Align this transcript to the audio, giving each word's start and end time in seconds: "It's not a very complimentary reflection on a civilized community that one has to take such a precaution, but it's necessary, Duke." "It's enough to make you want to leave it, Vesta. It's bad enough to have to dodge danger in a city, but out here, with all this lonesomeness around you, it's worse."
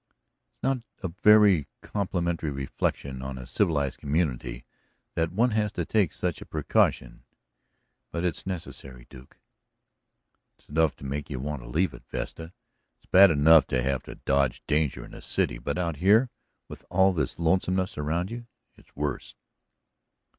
"It's 0.49 0.63
not 0.63 0.79
a 1.03 1.09
very 1.09 1.67
complimentary 1.81 2.49
reflection 2.49 3.21
on 3.21 3.37
a 3.37 3.45
civilized 3.45 3.99
community 3.99 4.65
that 5.13 5.31
one 5.31 5.51
has 5.51 5.71
to 5.73 5.85
take 5.85 6.11
such 6.11 6.41
a 6.41 6.45
precaution, 6.47 7.23
but 8.09 8.23
it's 8.25 8.47
necessary, 8.47 9.05
Duke." 9.11 9.37
"It's 10.57 10.67
enough 10.67 10.95
to 10.95 11.05
make 11.05 11.29
you 11.29 11.39
want 11.39 11.61
to 11.61 11.67
leave 11.69 11.93
it, 11.93 12.01
Vesta. 12.09 12.51
It's 12.97 13.05
bad 13.05 13.29
enough 13.29 13.67
to 13.67 13.83
have 13.83 14.01
to 14.05 14.15
dodge 14.15 14.63
danger 14.65 15.05
in 15.05 15.13
a 15.13 15.21
city, 15.21 15.59
but 15.59 15.77
out 15.77 15.97
here, 15.97 16.31
with 16.67 16.83
all 16.89 17.13
this 17.13 17.37
lonesomeness 17.37 17.95
around 17.95 18.31
you, 18.31 18.47
it's 18.77 18.95
worse." 18.95 19.35